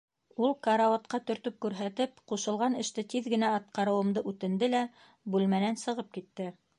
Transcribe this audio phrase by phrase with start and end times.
[0.45, 4.81] Ул, карауатҡа төртөп күрһәтеп, ҡушылған эште тиҙ арала атҡарыуымды үтенде лә
[5.37, 6.49] бүлмәнән сығып китте.